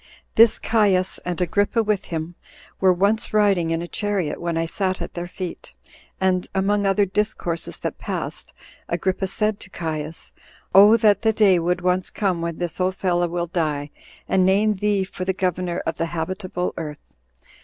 this 0.33 0.57
Caius, 0.57 1.19
and 1.25 1.39
Agrippa 1.41 1.83
with 1.83 2.05
him, 2.05 2.33
were 2.79 2.91
once 2.91 3.33
riding 3.35 3.69
in 3.69 3.83
a 3.83 3.87
chariot, 3.87 4.41
when 4.41 4.57
I 4.57 4.65
sat 4.65 4.99
at 4.99 5.13
their 5.13 5.27
feet, 5.27 5.75
and, 6.19 6.47
among 6.55 6.87
other 6.87 7.05
discourses 7.05 7.77
that 7.81 7.99
passed, 7.99 8.51
Agrippa 8.89 9.27
said 9.27 9.59
to 9.59 9.69
Caius, 9.69 10.31
Oh 10.73 10.97
that 10.97 11.21
the 11.21 11.33
day 11.33 11.59
would 11.59 11.81
once 11.81 12.09
come 12.09 12.41
when 12.41 12.57
this 12.57 12.81
old 12.81 12.95
fellow 12.95 13.27
will 13.27 13.45
die 13.45 13.91
and 14.27 14.43
name 14.43 14.73
thee 14.73 15.03
for 15.03 15.23
the 15.23 15.33
governor 15.33 15.83
of 15.85 15.97
the 15.99 16.07
habitable 16.07 16.73
earth! 16.77 17.15